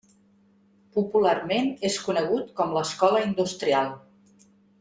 Popularment 0.97 1.69
és 1.91 1.99
conegut 2.07 2.49
com 2.61 2.75
l'Escola 2.79 3.23
Industrial. 3.29 3.97